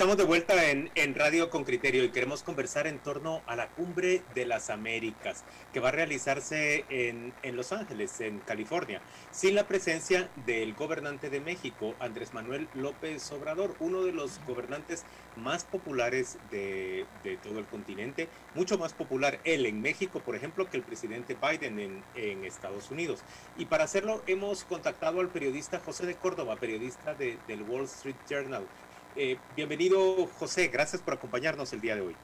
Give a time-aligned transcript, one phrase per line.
[0.00, 4.22] Estamos de vuelta en, Radio con Criterio y queremos conversar en torno a la Cumbre
[4.34, 5.44] de las Américas
[5.74, 11.40] que va a realizarse en, Los Ángeles, en California, sin la presencia del gobernante de
[11.40, 15.04] México, Andrés Manuel López Obrador, uno de los gobernantes
[15.36, 17.04] más populares de,
[17.42, 21.78] todo el continente, mucho más popular él en México, por ejemplo, que el presidente Biden
[21.78, 23.20] en, en Estados Unidos.
[23.58, 28.66] Y para hacerlo hemos contactado al periodista José de Córdoba, periodista del Wall Street Journal
[29.16, 32.16] eh, bienvenido José, gracias por acompañarnos el día de hoy.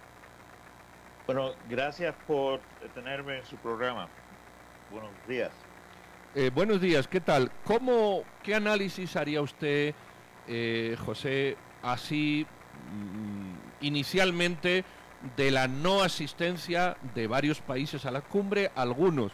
[1.26, 2.60] Bueno, gracias por
[2.94, 4.08] tenerme en su programa.
[4.90, 5.50] Buenos días.
[6.34, 7.50] Eh, buenos días, ¿qué tal?
[7.64, 9.94] ¿Cómo, ¿Qué análisis haría usted,
[10.46, 12.46] eh, José, así
[12.92, 14.84] mm, inicialmente
[15.36, 19.32] de la no asistencia de varios países a la cumbre, algunos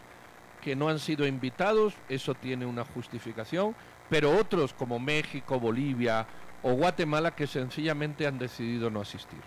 [0.63, 3.75] que no han sido invitados, eso tiene una justificación,
[4.09, 6.27] pero otros como México, Bolivia,
[6.63, 9.41] o Guatemala que sencillamente han decidido no asistir?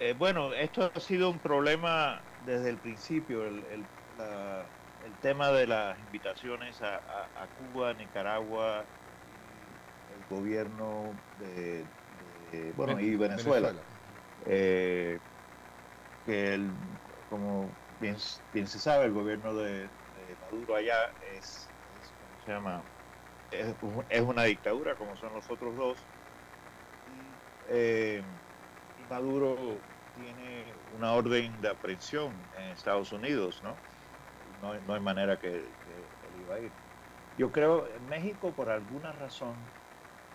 [0.00, 3.84] Eh, bueno, esto ha sido un problema desde el principio, el,
[5.20, 7.00] tema de las invitaciones a,
[7.72, 8.84] Cuba, Nicaragua,
[10.14, 11.84] el gobierno de,
[12.76, 13.72] bueno, y Venezuela.
[14.46, 15.18] Eh,
[16.24, 16.70] que el,
[17.28, 17.68] como
[18.00, 19.88] bien, se sabe, el gobierno de,
[20.50, 21.68] Maduro allá es,
[22.16, 22.82] ¿cómo se llama?
[23.50, 26.08] Es, una dictadura como son los otros dos.
[27.68, 28.22] Eh,
[29.08, 33.80] Maduro tiene una orden de aprehensión en Estados Unidos, ¿no?
[34.60, 35.74] No, hay manera que,
[36.22, 36.72] él iba a ir.
[37.36, 39.70] Yo creo México por alguna razón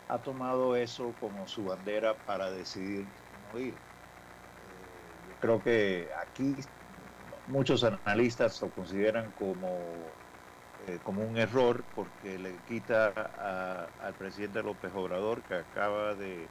[0.08, 3.80] ha tomado eso como su bandera para decidir no ir.
[4.64, 6.58] Eh, yo creo que aquí
[7.46, 10.16] muchos analistas lo consideran como
[10.88, 13.10] eh, como un error porque le quita
[14.00, 16.48] al presidente López Obrador, que acaba de,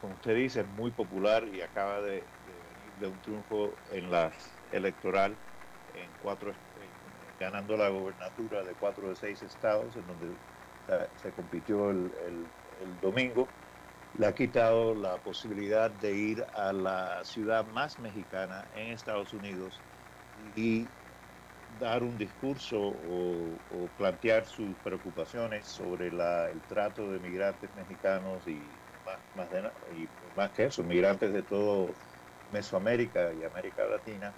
[0.00, 4.32] como usted dice, muy popular y acaba de, venir de un triunfo en la
[4.70, 5.36] electoral
[5.94, 6.52] en cuatro,
[7.38, 10.36] ganando la gobernatura de cuatro de seis estados, en donde
[11.16, 12.12] se compitió el,
[12.80, 13.48] el domingo,
[14.14, 19.84] le ha quitado la posibilidad de ir a la ciudad más mexicana en Estados Unidos
[20.34, 20.88] y
[21.78, 30.52] dar un discurso o, plantear sus preocupaciones sobre el trato de migrantes mexicanos y más,
[30.52, 31.94] que eso, migrantes de todo
[32.50, 34.34] Mesoamérica y América Latina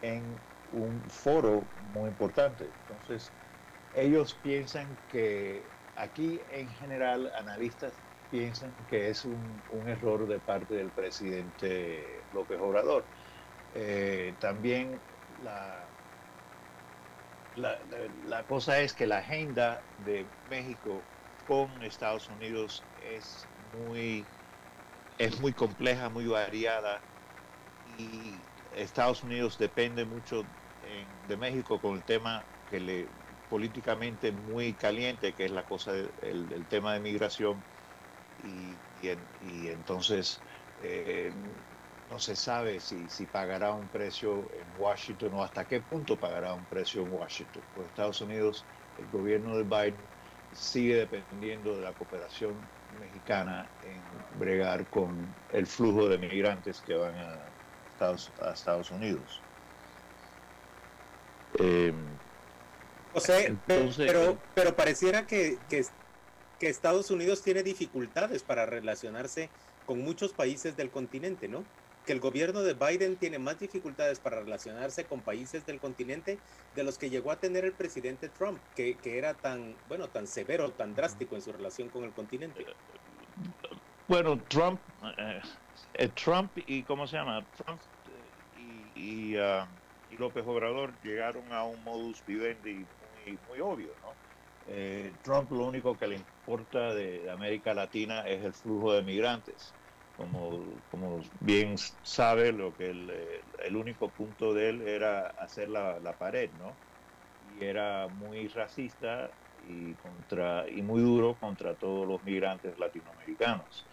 [0.00, 0.38] en
[0.72, 2.64] un foro muy importante.
[2.64, 3.32] Entonces,
[3.92, 10.90] ellos piensan que aquí en general, analistas piensan que es un, error de parte del
[10.92, 13.08] presidente López Obrador.
[13.72, 15.00] Eh, también
[15.42, 15.89] la,
[17.60, 21.06] la, cosa es que la agenda de México
[21.44, 24.26] con Estados Unidos es muy,
[25.18, 27.02] es muy compleja, muy variada
[27.84, 30.46] y Estados Unidos depende mucho
[30.80, 33.10] de México con el tema que le
[33.48, 37.64] políticamente muy caliente, que es la cosa del tema de migración
[38.38, 38.80] y,
[39.40, 40.42] y, entonces
[40.78, 41.32] eh,
[42.10, 46.54] no se sabe si, si pagará un precio en Washington o hasta qué punto pagará
[46.54, 47.62] un precio en Washington.
[47.74, 48.64] Pues Estados Unidos,
[48.98, 49.94] el gobierno de Biden
[50.52, 52.54] sigue dependiendo de la cooperación
[53.00, 57.38] mexicana en bregar con el flujo de migrantes que van a
[57.92, 59.40] Estados, a Estados Unidos.
[61.58, 61.92] Eh,
[63.12, 65.84] José, pero, pero pareciera que, que,
[66.58, 69.48] que Estados Unidos tiene dificultades para relacionarse
[69.86, 71.64] con muchos países del continente, ¿no?
[72.04, 76.38] Que el gobierno de Biden tiene más dificultades para relacionarse con países del continente
[76.74, 80.70] de los que llegó a tener el presidente Trump, que, era tan, bueno, tan severo,
[80.72, 82.66] tan drástico en su relación con el continente.
[84.08, 84.80] Bueno, Trump,
[85.18, 85.40] eh,
[85.94, 87.46] eh, Trump y, ¿cómo se llama?
[87.56, 87.80] Trump
[88.96, 89.66] y, uh,
[90.18, 92.84] López Obrador llegaron a un modus vivendi
[93.24, 94.12] muy, muy obvio, ¿no?
[94.66, 99.74] Eh, Trump lo único que le importa de América Latina es el flujo de migrantes
[100.20, 106.50] como, como bien sabe, lo que el, único punto de él era hacer la, pared,
[106.58, 106.76] ¿no?
[107.58, 109.30] Y era muy racista
[109.66, 113.86] y, contra, y muy duro contra todos los migrantes latinoamericanos.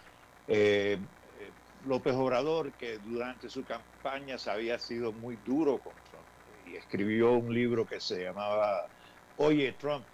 [0.47, 0.97] Eh,
[1.39, 1.51] eh,
[1.85, 6.27] López Obrador, que durante su campaña se había sido muy duro con Trump
[6.65, 8.85] y escribió un libro que se llamaba
[9.37, 10.05] Oye Trump,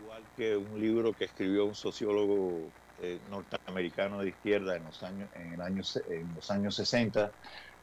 [0.00, 2.70] igual que un libro que escribió un sociólogo
[3.04, 7.32] eh, norteamericano de izquierda en los años, en el año, en los años 60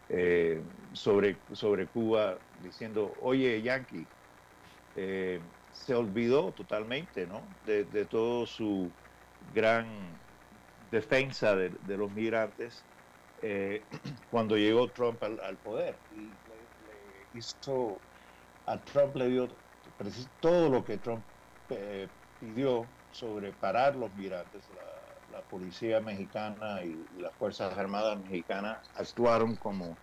[0.07, 0.62] eh,
[0.94, 4.07] sobre, sobre Cuba diciendo, oye, Yankee,
[4.95, 5.42] eh,
[5.74, 7.42] se olvidó totalmente ¿no?
[7.66, 8.89] de, todo su
[9.54, 9.88] gran
[10.89, 12.81] defensa de, los migrantes
[14.31, 15.95] cuando llegó Trump al, poder.
[16.16, 16.30] Y le,
[16.88, 17.98] le hizo,
[18.68, 19.50] a Trump le dio
[20.39, 21.24] todo lo que Trump
[22.39, 24.63] pidió sobre parar los migrantes.
[24.75, 24.98] La,
[25.39, 29.95] la policía mexicana y, las Fuerzas Armadas mexicanas actuaron como,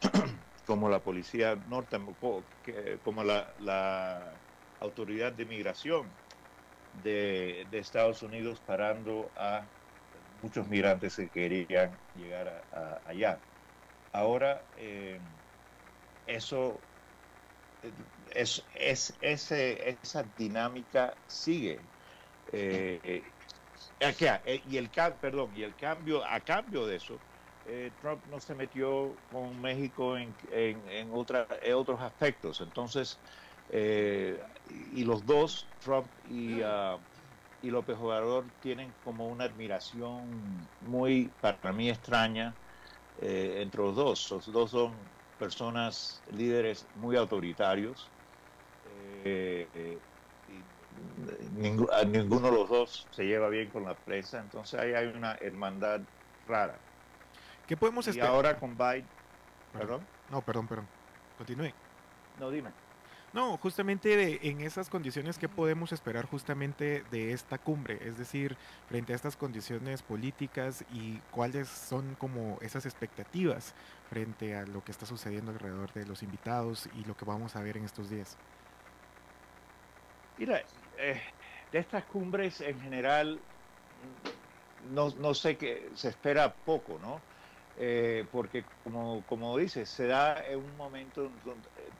[0.66, 1.98] como la policía norte,
[3.04, 4.32] como la, la
[4.80, 6.06] autoridad de migración
[7.04, 9.62] de, de, Estados Unidos parando a
[10.42, 13.38] muchos migrantes que querían llegar a, allá.
[14.12, 15.20] Ahora, eh,
[16.26, 16.80] eso
[18.34, 21.78] es, es, ese, esa dinámica sigue.
[22.52, 23.22] Eh, eh,
[24.64, 24.90] y el
[25.20, 27.22] perdón y el cambio a cambio de eso
[27.64, 32.60] eh, Trump no se metió con México en, en, en, otra, en otros aspectos.
[32.60, 33.20] Entonces
[33.68, 37.04] eh, y los dos Trump y, uh,
[37.60, 42.58] y López Obrador tienen como una admiración muy para mí extraña
[43.16, 44.30] eh, entre los dos.
[44.30, 48.14] Los dos son personas líderes muy autoritarios
[51.56, 56.00] ninguno de los dos se lleva bien con la prensa, entonces ahí hay una hermandad
[56.46, 56.76] rara.
[57.66, 58.30] ¿Qué podemos esperar?
[58.30, 59.06] Y ahora con Biden,
[59.72, 60.00] perdón.
[60.30, 60.86] No, perdón, perdón.
[61.38, 61.72] Continúe.
[62.38, 62.70] No, dime.
[63.32, 68.00] No, justamente de, en esas condiciones, ¿qué podemos esperar justamente de esta cumbre?
[68.02, 68.56] Es decir,
[68.88, 73.72] frente a estas condiciones políticas y cuáles son como esas expectativas
[74.08, 77.62] frente a lo que está sucediendo alrededor de los invitados y lo que vamos a
[77.62, 78.36] ver en estos días.
[80.36, 80.60] Mira,
[80.98, 81.20] eh,
[81.72, 83.38] de estas cumbres en general,
[84.92, 87.20] no, no sé qué, se espera poco, ¿no?
[87.78, 91.30] Eh, porque como, como dices, se da en un momento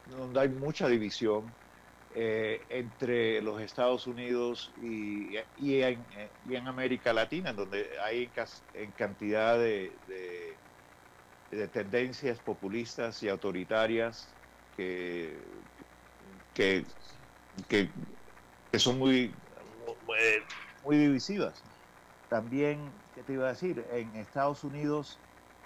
[0.07, 1.51] donde, hay mucha división
[2.15, 8.31] eh, entre los Estados Unidos y, y, en, América Latina, donde hay
[8.75, 10.57] en cantidad de, de,
[11.51, 14.29] de tendencias populistas y autoritarias
[14.77, 15.37] que,
[16.55, 16.85] que,
[18.71, 19.35] que son muy,
[20.85, 21.63] muy divisivas.
[22.29, 23.85] También, ¿qué te iba a decir?
[23.93, 25.19] En Estados Unidos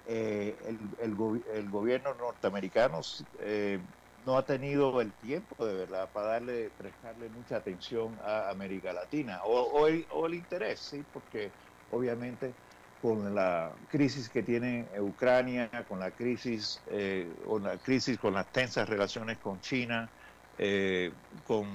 [0.07, 3.01] eh, el, el, el, gobierno norteamericano
[3.39, 3.79] eh,
[4.25, 9.41] no ha tenido el tiempo de verdad para darle, prestarle mucha atención a América Latina
[9.43, 11.51] o, o, el, o el, interés, sí, porque
[11.91, 12.53] obviamente
[13.01, 18.51] con la crisis que tiene Ucrania, con la crisis, eh, con la crisis con las
[18.51, 20.09] tensas relaciones con China,
[20.57, 21.11] eh,
[21.45, 21.67] con,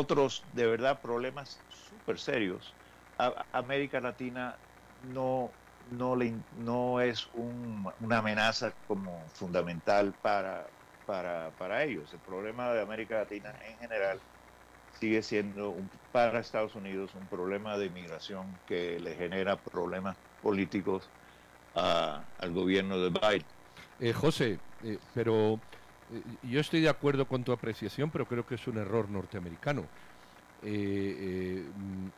[0.00, 2.74] otros de verdad problemas súper serios,
[3.18, 4.56] a, América Latina
[5.12, 5.50] no
[5.90, 10.66] no, le, no es un, una amenaza como fundamental para,
[11.06, 12.12] para, para ellos.
[12.12, 14.20] El problema de América Latina en general
[14.98, 21.08] sigue siendo un, para Estados Unidos un problema de inmigración que le genera problemas políticos
[21.74, 23.46] a, al gobierno de Biden.
[23.98, 25.60] Eh, José, eh, pero
[26.42, 29.84] yo estoy de acuerdo con tu apreciación, pero creo que es un error norteamericano.
[30.62, 31.64] Eh,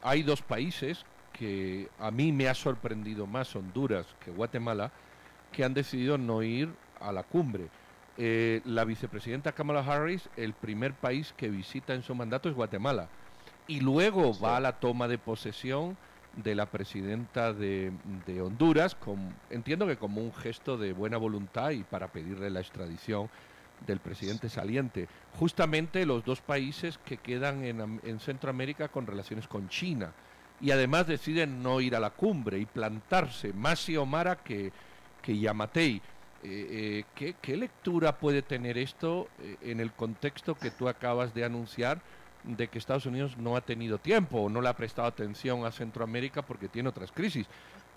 [0.03, 4.93] hay dos países que a mí me ha sorprendido más Honduras que Guatemala,
[5.51, 6.69] que han decidido no ir
[7.01, 7.69] a la cumbre.
[8.19, 13.09] Eh, la vicepresidenta Kamala Harris, el primer país que visita en su mandato es Guatemala.
[13.67, 14.43] Y luego sí.
[14.43, 15.97] va a la toma de posesión
[16.37, 17.93] de la presidenta de,
[18.27, 22.61] de Honduras, con, entiendo que como un gesto de buena voluntad y para pedirle la
[22.61, 23.29] extradición
[23.87, 25.09] del presidente saliente.
[25.39, 30.13] Justamente los dos países que quedan en, en Centroamérica con relaciones con China
[30.63, 34.73] y además deciden no ir a la cumbre y plantarse más Xiomara que,
[35.21, 35.97] que Yamatei.
[35.97, 36.01] Eh,
[36.45, 41.45] eh, ¿qué, ¿qué, lectura puede tener esto eh, en el contexto que tú acabas de
[41.45, 42.01] anunciar
[42.43, 45.71] de que Estados Unidos no ha tenido tiempo o no le ha prestado atención a
[45.71, 47.47] Centroamérica porque tiene otras crisis?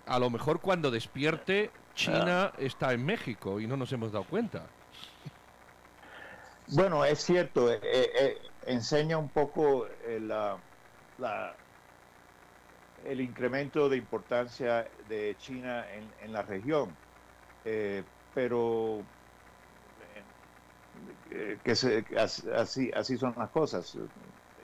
[0.06, 4.66] A lo mejor cuando despierte China está en México y no nos hemos dado cuenta.
[6.66, 9.86] Bueno, es cierto, eh, enseña un poco
[11.16, 11.60] la,
[12.96, 16.98] el incremento de importancia de China en, en la región,
[17.64, 19.10] eh, pero
[21.30, 23.96] eh, que se, así, así son las cosas.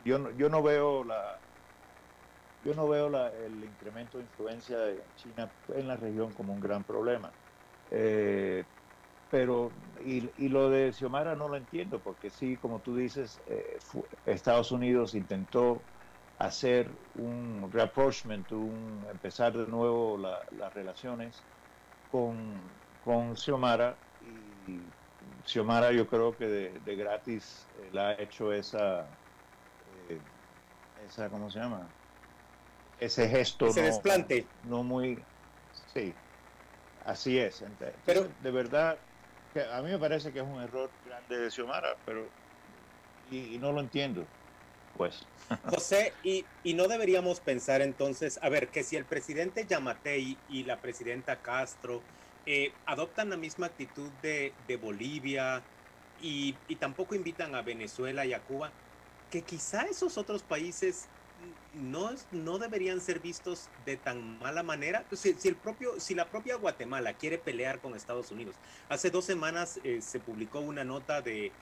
[0.05, 1.43] Yo no, yo no veo la
[2.61, 6.61] yo no veo la, el incremento de influencia de China en la región como un
[6.61, 7.37] gran problema.
[7.91, 8.67] Eh,
[9.33, 9.73] pero,
[10.05, 13.79] y, y, lo de Xiomara no lo entiendo, porque sí, como tú dices, eh,
[14.27, 15.81] Estados Unidos intentó
[16.39, 21.43] hacer un rapprochement, un empezar de nuevo las relaciones
[22.11, 22.61] con,
[23.07, 23.97] con Xiomara
[24.69, 24.81] y
[25.49, 29.07] Xiomara yo creo que de, gratis eh, la ha hecho esa,
[30.11, 30.21] eh,
[31.09, 31.89] esa, ¿cómo se llama?
[33.01, 33.69] Ese gesto.
[33.69, 34.47] Ese desplante.
[34.65, 35.19] No muy,
[35.95, 36.13] sí,
[37.07, 37.65] así es.
[38.05, 38.99] pero de verdad,
[39.61, 42.27] a mí me parece que es un error grande de Xiomara, pero
[43.31, 44.27] y no lo entiendo
[44.97, 45.27] pues.
[45.67, 46.45] José, y,
[46.75, 52.03] no deberíamos pensar entonces, a ver, que si el presidente Yamatei y la presidenta Castro
[52.47, 55.63] eh, adoptan la misma actitud de, Bolivia
[56.21, 58.71] y, tampoco invitan a Venezuela y a Cuba,
[59.31, 61.09] que quizá esos otros países
[61.75, 65.05] no, no deberían ser vistos de tan mala manera.
[65.13, 68.57] Si, el propio, si la propia Guatemala quiere pelear con Estados Unidos,
[68.89, 71.53] hace dos semanas eh, se publicó una nota de,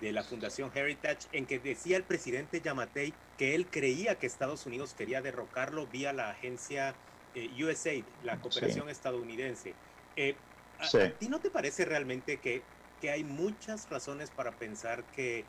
[0.00, 4.66] de la Fundación Heritage en que decía el presidente Yamatei que él creía que Estados
[4.66, 6.94] Unidos quería derrocarlo vía la agencia
[7.34, 9.74] eh, USAID, la cooperación estadounidense.
[10.16, 10.34] Eh,
[10.78, 10.88] a,
[11.18, 12.62] ti no te parece realmente que,
[13.00, 15.44] que hay muchas razones para pensar que,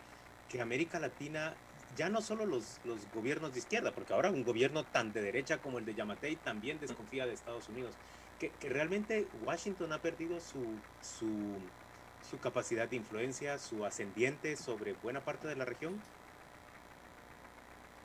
[0.50, 1.56] que América Latina,
[1.90, 5.62] ya no solo los, los gobiernos de izquierda, porque ahora un gobierno tan de derecha
[5.62, 8.00] como el de Yamatei también desconfía de Estados Unidos,
[8.38, 11.74] que, que realmente Washington ha perdido su, su
[12.22, 16.10] su capacidad de influencia, su ascendiente sobre buena parte de la región?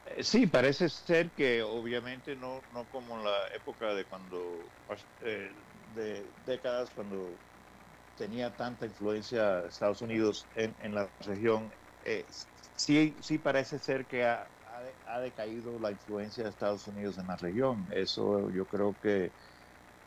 [0.05, 4.75] Eh, sí, parece ser que obviamente no, no como la época de cuando,
[5.21, 7.41] eh, de décadas, cuando
[8.15, 11.73] tenía tanta influencia Estados Unidos en, en la región,
[12.03, 12.27] eh,
[12.77, 14.47] sí, sí parece ser que ha,
[15.07, 17.87] ha, decaído la influencia de Estados Unidos en la región.
[17.93, 19.31] Eso yo creo que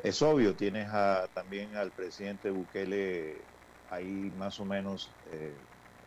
[0.03, 0.55] es obvio.
[0.55, 3.41] Tienes a, también al presidente Bukele
[3.89, 5.53] ahí más o menos, eh,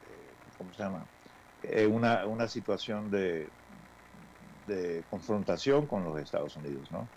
[0.09, 1.07] eh, ¿cómo se llama?
[1.63, 3.49] Eh, una, una situación de,
[4.67, 7.09] de confrontación con los Estados Unidos, ¿no?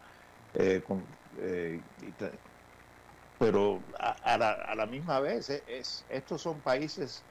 [3.40, 7.24] pero a, la, a, la, misma vez, es, estos son países,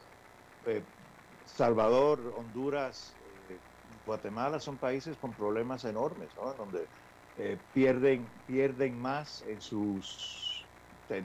[1.57, 3.15] Salvador, Honduras,
[4.07, 6.53] Guatemala son países con problemas enormes, ¿no?
[6.55, 6.87] Donde
[7.73, 10.67] pierden, pierden más en sus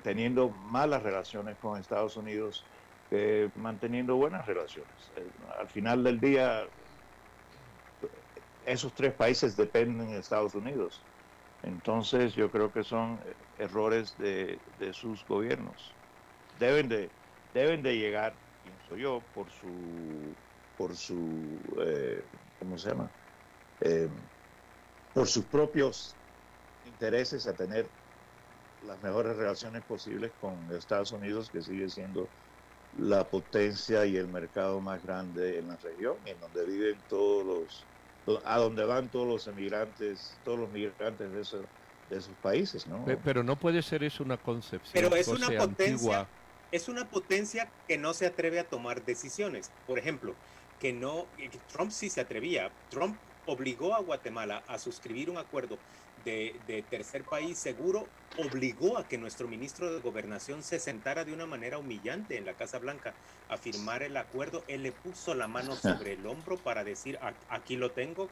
[0.04, 2.66] teniendo malas relaciones con Estados Unidos
[3.10, 5.12] que manteniendo buenas relaciones.
[5.16, 5.24] Eh,
[5.60, 6.64] al final del día,
[8.66, 11.02] esos tres países dependen de Estados Unidos.
[11.64, 13.20] Entonces yo creo que son
[13.58, 14.60] errores de,
[14.92, 15.94] sus gobiernos.
[16.60, 17.10] Deben de,
[17.54, 18.34] deben de llegar,
[18.68, 19.68] pienso yo, por su,
[20.78, 21.16] por su,
[21.80, 22.24] eh,
[22.60, 23.10] ¿cómo se llama?
[23.82, 24.10] Eh,
[25.14, 26.16] por sus propios
[26.86, 27.88] intereses a tener
[28.86, 32.28] las mejores relaciones posibles con Estados Unidos, que sigue siendo
[33.00, 37.46] la potencia y el mercado más grande en la región, en donde viven todos
[38.26, 41.66] los, a donde van todos los emigrantes, todos los migrantes de esos,
[42.10, 43.06] de esos países, ¿no?
[43.24, 44.94] Pero no puede ser eso una concepción.
[44.94, 46.28] Pero es una potencia,
[46.72, 49.72] es una potencia que no se atreve a tomar decisiones.
[49.86, 50.36] Por ejemplo,
[50.80, 51.28] que no,
[51.72, 52.72] Trump sí se atrevía.
[52.90, 55.78] Trump obligó a Guatemala a suscribir un acuerdo
[56.26, 58.08] de, tercer país seguro
[58.38, 62.54] obligó a que nuestro ministro de Gobernación se sentara de una manera humillante en la
[62.54, 63.14] Casa Blanca
[63.50, 64.64] a firmar el acuerdo.
[64.68, 67.18] Él le puso la mano sobre el hombro para decir,
[67.50, 68.30] aquí lo tengo,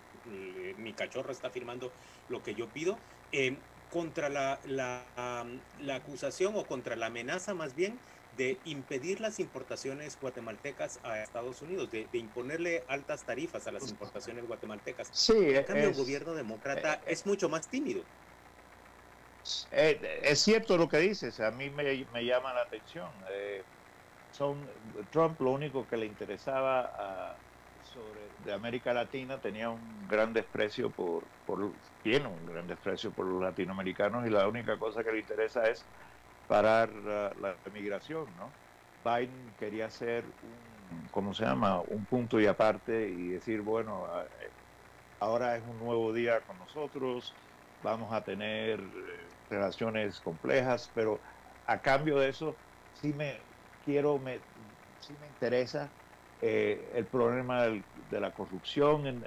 [0.78, 1.92] mi cachorro está firmando
[2.30, 3.00] lo que yo pido.
[3.32, 3.58] Eh,
[3.92, 7.98] contra la, la acusación o contra la amenaza más bien
[8.38, 14.46] de impedir las importaciones guatemaltecas a Estados Unidos, de, imponerle altas tarifas a las importaciones
[14.46, 15.10] guatemaltecas.
[15.12, 18.04] Sí, en cambio, el gobierno demócrata eh, es mucho más tímido.
[19.72, 23.10] Eh, es cierto lo que dices, a mí me, me llama la atención.
[23.30, 23.64] Eh,
[24.32, 24.58] son
[25.12, 27.36] Trump lo único que le interesaba a,
[27.94, 31.72] sobre de América Latina tenía un gran desprecio por, por
[32.04, 35.86] tiene un gran desprecio por los latinoamericanos y la única cosa que le interesa es
[36.48, 38.56] parar la, emigración, ¿no?
[39.04, 41.82] Biden quería hacer un, ¿cómo se llama?
[41.82, 44.08] Un punto y aparte y decir, bueno,
[45.20, 47.36] ahora es un nuevo día con nosotros,
[47.82, 51.22] vamos a tener eh, relaciones complejas, pero
[51.66, 52.58] a cambio de eso
[52.92, 53.46] sí me
[53.84, 54.44] quiero, me,
[55.00, 55.94] sí me interesa
[56.42, 59.24] eh, el problema de la corrupción en,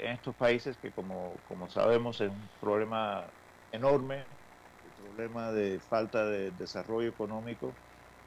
[0.00, 3.32] estos países que como, como sabemos es un problema
[3.70, 4.26] enorme
[5.00, 7.72] problema de falta de desarrollo económico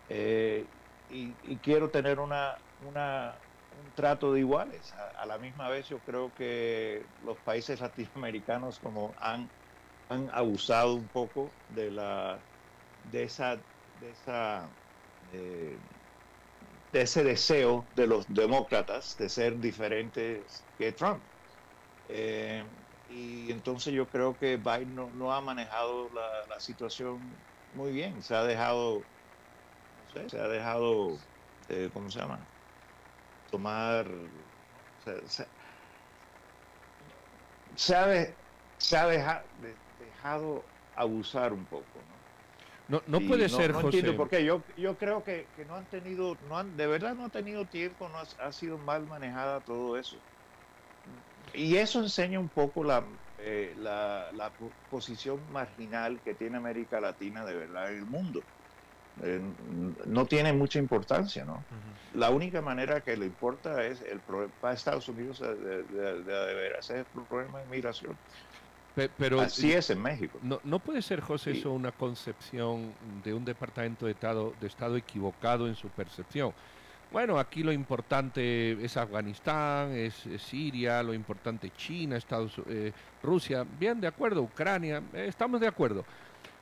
[0.09, 0.65] eh,
[1.09, 3.33] y, quiero tener una, una,
[3.71, 4.93] un trato de iguales.
[5.17, 9.47] A, la misma vez yo creo que los países latinoamericanos como han,
[10.09, 12.39] han abusado un poco de la
[13.11, 14.67] de esa de esa
[15.33, 15.77] eh,
[16.91, 21.21] de ese deseo de los demócratas de ser diferentes que Trump.
[22.09, 22.63] Eh,
[23.13, 26.09] y entonces yo creo que Biden no, ha manejado
[26.49, 27.19] la, situación
[27.75, 28.21] muy bien.
[28.23, 31.17] Se ha dejado, no sé, se ha dejado,
[31.69, 32.39] eh, ¿cómo se llama?
[33.51, 34.07] Tomar,
[37.75, 38.33] se, ha,
[38.77, 40.63] se ha dejado
[40.95, 41.85] abusar un poco.
[42.87, 43.97] No, no, puede ser, no José.
[43.97, 44.43] Entiendo por qué.
[44.43, 47.65] Yo, yo creo que, que, no han tenido, no han, de verdad no han tenido
[47.65, 50.17] tiempo, no ha, sido mal manejada todo eso.
[51.53, 53.03] Y eso enseña un poco la,
[53.39, 54.51] eh, la, la,
[54.89, 58.41] posición marginal que tiene América Latina de verdad en el mundo.
[59.21, 59.39] Eh,
[60.05, 61.63] no tiene mucha importancia, ¿no?
[62.15, 64.19] La única manera que le importa es el
[64.59, 68.17] para Estados Unidos de, de, de, de, ver ese problema de migración.
[69.17, 70.37] Pero, Así es en México.
[70.43, 72.93] No, no puede ser, José, eso una concepción
[73.23, 76.53] de un departamento de estado, de estado equivocado en su percepción.
[77.13, 82.91] Bueno, aquí lo importante es Afganistán, es, Siria, lo importante China, Estados, eh,
[83.21, 83.63] Rusia.
[83.79, 86.05] Bien, de acuerdo, Ucrania, eh, estamos de acuerdo.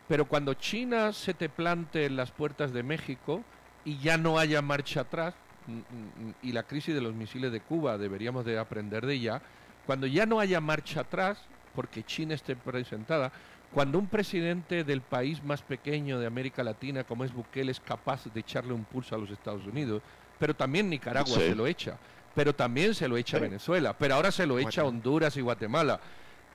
[0.10, 3.42] Pero cuando China se te plante en las puertas de México
[3.86, 5.36] y ya no haya marcha atrás,
[5.68, 9.14] mm, mm, mm, y la crisis de los misiles de Cuba deberíamos de aprender de
[9.14, 9.42] ella,
[9.86, 11.42] cuando ya no haya marcha atrás,
[11.74, 13.32] porque China esté presentada,
[13.72, 18.26] cuando un presidente del país más pequeño de América Latina, como es Bukele, es capaz
[18.26, 20.02] de echarle un pulso a los Estados Unidos,
[20.42, 22.00] pero también Nicaragua se lo echa,
[22.34, 26.00] pero también se lo echa Venezuela, pero ahora se lo echa Honduras y Guatemala.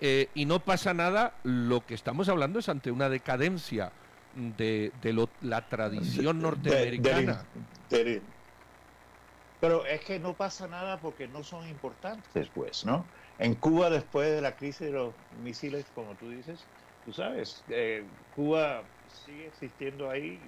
[0.01, 3.93] Eh, y no pasa nada, lo que estamos hablando es ante una decadencia
[4.35, 4.91] de,
[5.41, 7.45] la tradición norteamericana.
[9.61, 13.07] pero es que no pasa nada porque no son importantes, pues, ¿no?
[13.39, 15.15] En Cuba, después de la crisis de los
[15.45, 16.59] misiles, como tú dices,
[17.05, 18.03] tú sabes, eh,
[18.35, 18.83] Cuba
[19.25, 20.41] sigue existiendo ahí,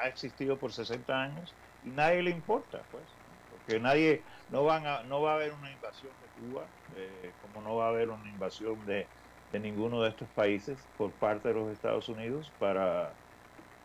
[0.00, 3.04] ha, existido por 60 años y nadie le importa, pues,
[3.48, 7.62] porque nadie, no van a, no va a haber una invasión de Cuba, eh, como
[7.62, 9.06] no va a haber una invasión de,
[9.52, 13.12] ninguno de estos países por parte de los Estados Unidos para,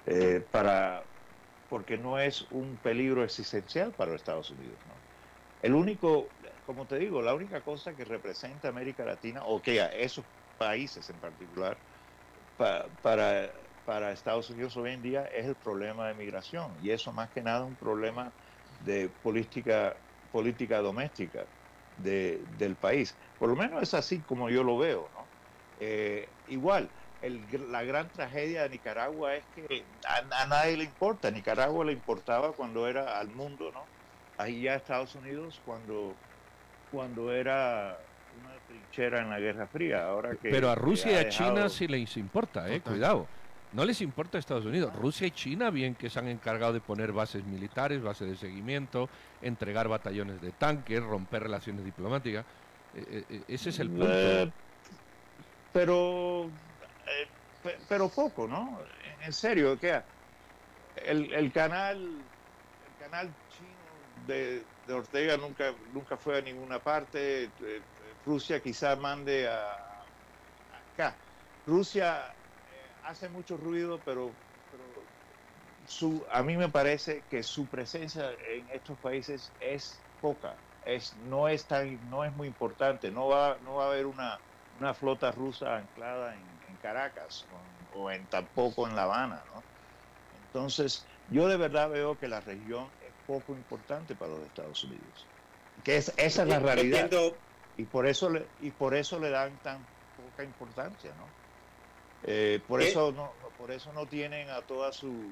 [0.06, 1.03] eh, para,
[1.70, 4.94] porque no es un peligro existencial para los Estados Unidos, ¿no?
[5.62, 6.27] El único,
[6.68, 10.24] como te digo, la única cosa que representa América Latina, o que esos
[10.60, 11.75] países en particular,
[13.01, 13.51] para,
[13.85, 16.71] para Estados Unidos hoy en día es el problema de migración.
[16.81, 18.31] Y eso más que nada un problema
[18.83, 19.95] de política,
[20.31, 21.45] política doméstica
[21.98, 23.15] de, del país.
[23.39, 25.09] Por lo menos es así como yo lo veo.
[25.15, 25.25] ¿no?
[25.79, 26.89] Eh, igual,
[27.69, 31.31] la gran tragedia de Nicaragua es que a, a, nadie le importa.
[31.31, 33.83] Nicaragua le importaba cuando era al mundo, ¿no?
[34.37, 36.13] Ahí ya Estados Unidos cuando
[36.91, 37.98] cuando era
[38.39, 40.07] una trinchera en la Guerra Fría.
[40.07, 43.27] Ahora que, Pero a Rusia y a China sí les importa, eh, cuidado.
[43.75, 44.96] No les importa a Estados Unidos.
[44.96, 49.09] Rusia y China, bien que se han encargado de poner bases militares, bases de seguimiento,
[49.42, 52.46] entregar batallones de tanques, romper relaciones diplomáticas.
[52.96, 54.53] Eh, eh, eh, ese es el punto.
[55.74, 56.50] pero,
[57.90, 58.79] pero poco, ¿no?
[59.22, 60.01] En serio, que
[61.05, 67.50] el, el canal, el canal chino de, Ortega nunca, nunca fue a ninguna parte.
[68.25, 70.05] Rusia quizá mande a,
[70.94, 71.14] acá.
[71.68, 72.33] Rusia
[73.05, 74.31] hace mucho ruido, pero,
[75.87, 80.55] su, a mí me parece que su presencia en estos países es poca.
[80.85, 83.11] Es, no, es tan, no es muy importante.
[83.11, 84.39] No va, no va a haber una,
[84.79, 87.46] una flota rusa anclada en, Caracas
[87.96, 89.41] o, en, tampoco en La Habana.
[90.48, 92.87] Entonces, yo de verdad veo que la región
[93.25, 95.25] poco importante para los Estados Unidos.
[95.83, 97.09] Que es, esa es la realidad.
[97.77, 101.45] Y por eso le, y por eso le dan tan poca importancia, ¿no?
[102.27, 105.31] Eh, por eso no, por eso no tienen a toda su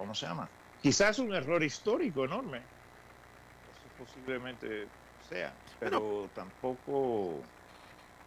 [0.00, 0.48] ¿cómo se llama?
[0.82, 2.58] Quizás un error histórico enorme.
[2.58, 4.86] Eso posiblemente
[5.28, 7.40] sea, pero tampoco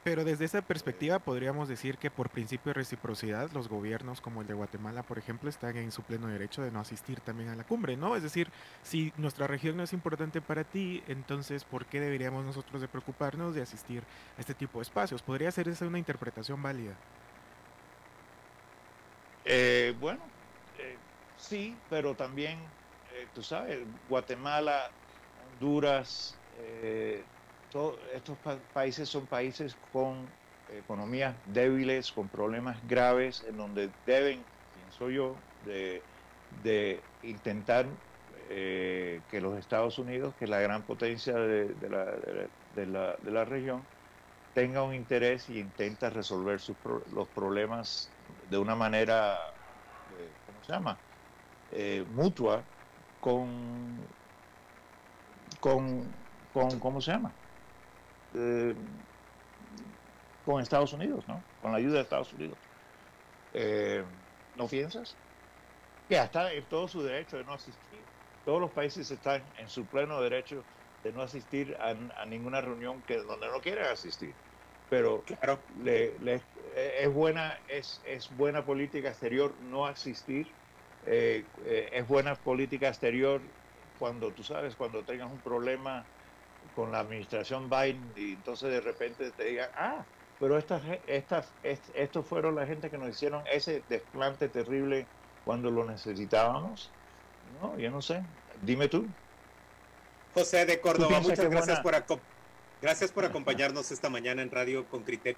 [0.04, 4.48] pero desde esa perspectiva podríamos decir que por principio de reciprocidad los gobiernos como el
[4.48, 7.64] de Guatemala, por ejemplo, están en su pleno derecho de no asistir también a la
[7.64, 8.16] cumbre, ¿no?
[8.16, 8.50] Es decir,
[8.82, 13.56] si nuestra región no es importante para ti, entonces ¿por qué deberíamos nosotros de preocuparnos
[13.56, 14.04] de asistir
[14.38, 15.22] a este tipo de espacios?
[15.22, 16.96] ¿Podría ser esa una interpretación válida?
[19.46, 20.22] Eh, bueno,
[20.80, 20.98] eh,
[21.38, 22.60] sí, pero también,
[23.14, 24.90] eh, tú sabes, Guatemala,
[25.54, 26.38] Honduras,
[28.14, 28.38] estos
[28.74, 30.28] países son países con
[30.72, 34.44] economías débiles, con problemas graves, en donde deben,
[34.76, 36.02] pienso yo, de,
[37.24, 37.86] intentar
[38.50, 41.76] eh, que los Estados Unidos, que es la gran potencia de,
[43.26, 43.82] la, región,
[44.54, 46.60] tenga un interés y intenta resolver
[47.14, 48.10] los problemas
[48.50, 49.34] de una manera,
[50.20, 50.98] eh, ¿cómo se llama?
[51.72, 52.62] Eh, mutua
[53.20, 53.98] con,
[55.60, 56.04] con,
[56.54, 57.32] con, ¿cómo se llama?
[58.36, 58.76] Eh,
[60.46, 61.42] con Estados Unidos, ¿no?
[61.62, 62.58] Con la ayuda de Estados Unidos.
[63.54, 64.04] Eh,
[64.56, 65.16] ¿No piensas?
[66.10, 68.00] Que está en todo su derecho de no asistir.
[68.46, 70.64] Todos los países están en su pleno derecho
[71.04, 71.94] de no asistir a,
[72.26, 74.34] ninguna reunión que donde no quieran asistir.
[74.90, 75.60] Pero claro.
[75.84, 76.14] le,
[76.76, 80.48] es buena es, es buena política exterior no asistir.
[81.06, 83.42] Eh, eh, es buena política exterior
[84.00, 86.06] cuando tú sabes cuando tengas un problema
[86.76, 90.04] con la administración Biden y entonces de repente te digan ah
[90.44, 91.48] pero estas, estas,
[91.94, 95.06] estos fueron la gente que nos hicieron ese desplante terrible
[95.46, 96.92] cuando lo necesitábamos.
[97.62, 98.22] No, yo no sé.
[98.62, 99.08] Dime tú.
[100.34, 101.96] José de Córdoba, muchas gracias por,
[102.82, 105.38] gracias por acompañarnos esta mañana en Radio con Criterio.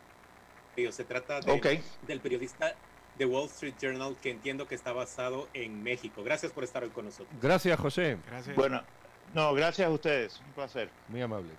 [0.90, 2.74] Se trata del periodista
[3.18, 6.24] de Wall Street Journal que entiendo que está basado en México.
[6.24, 7.30] Gracias por estar hoy con nosotros.
[7.42, 8.18] Gracias, José.
[8.26, 8.56] Gracias.
[8.56, 8.82] Bueno,
[9.36, 10.40] no, gracias a ustedes.
[10.48, 10.90] Un placer.
[11.10, 11.52] Muy amable.